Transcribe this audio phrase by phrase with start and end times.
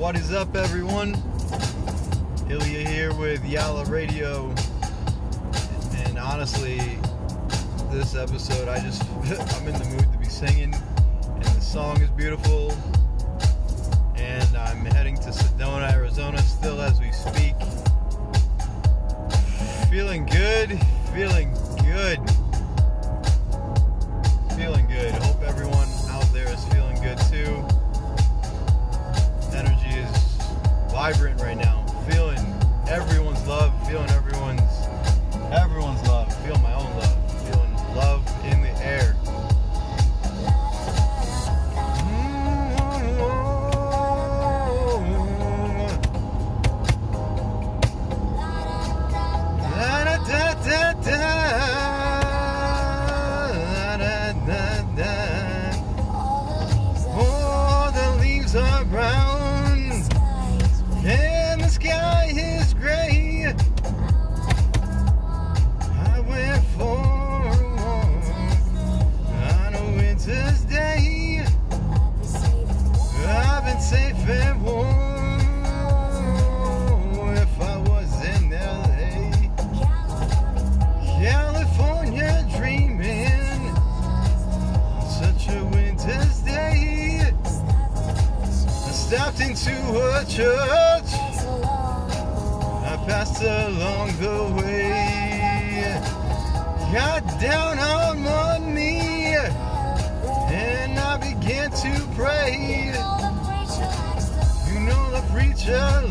[0.00, 1.14] What is up, everyone?
[2.48, 4.48] Ilya here with Yala Radio.
[6.06, 6.78] And honestly,
[7.90, 9.02] this episode, I just,
[9.56, 10.72] I'm in the mood to be singing.
[10.72, 12.72] And the song is beautiful.
[14.16, 17.56] And I'm heading to Sedona, Arizona still as we speak.
[19.90, 20.80] Feeling good,
[21.12, 21.54] feeling
[85.50, 87.20] a winter's day.
[87.22, 91.10] I stepped into a church.
[92.92, 96.00] I passed along the way.
[96.92, 99.36] Got down on one knee
[100.52, 102.92] and I began to pray.
[104.72, 106.02] You know the preacher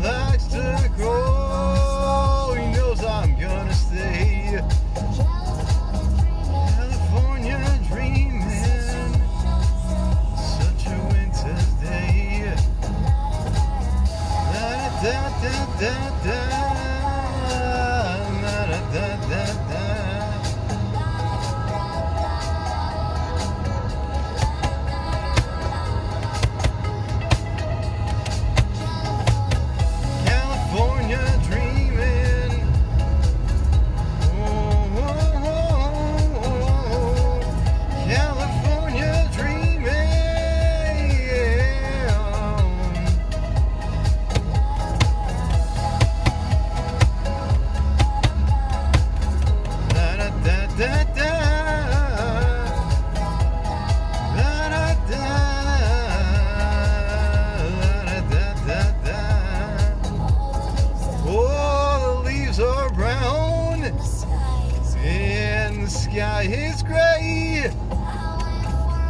[65.90, 67.70] sky is gray.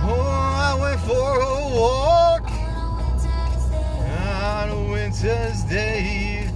[0.03, 2.51] Oh, I went for a walk
[4.33, 6.49] on a winter's day.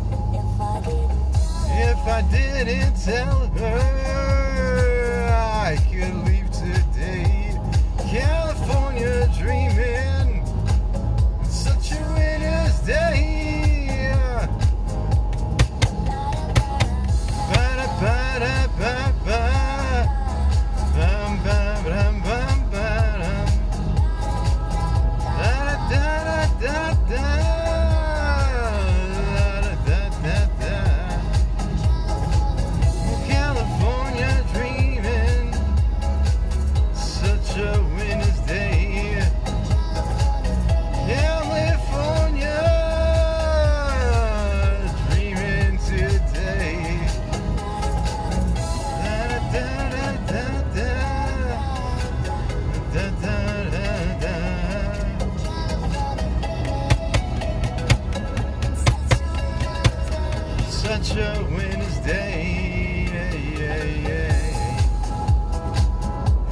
[1.76, 6.33] If I didn't tell her I could leave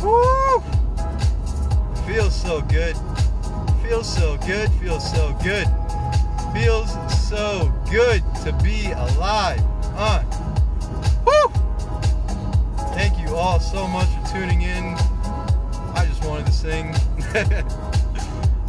[0.00, 0.60] Woo!
[2.06, 2.96] Feels so good.
[3.82, 4.70] Feels so good.
[4.80, 5.66] Feels so good.
[6.54, 6.92] Feels
[7.28, 9.60] so good to be alive.
[9.96, 10.22] Uh.
[11.26, 11.48] Woo!
[12.94, 14.94] Thank you all so much for tuning in.
[15.94, 16.94] I just wanted to sing.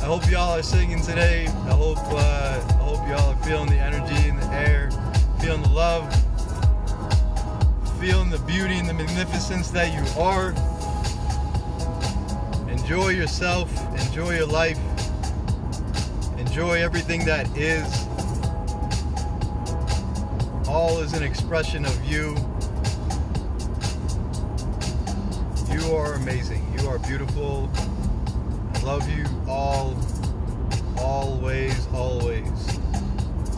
[0.04, 1.48] I hope y'all are singing today.
[1.48, 4.90] I hope uh, I hope y'all are feeling the energy in the air,
[5.44, 6.10] feeling the love,
[8.00, 10.52] feeling the beauty and the magnificence that you are.
[12.72, 13.70] Enjoy yourself,
[14.00, 14.80] enjoy your life,
[16.38, 17.84] enjoy everything that is.
[20.70, 22.38] All is an expression of you.
[25.70, 26.66] You are amazing.
[26.80, 27.70] You are beautiful.
[28.76, 29.98] I love you all,
[30.98, 32.73] always, always.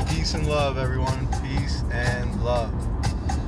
[0.10, 1.28] Peace and love, everyone.
[1.42, 2.95] Peace and love.